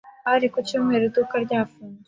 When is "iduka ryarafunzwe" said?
1.09-1.99